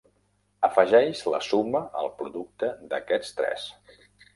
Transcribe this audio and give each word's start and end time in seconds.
Afegeix 0.67 1.21
la 1.35 1.43
suma 1.49 1.85
al 2.03 2.13
producte 2.23 2.75
d'aquests 2.95 3.41
tres. 3.41 3.73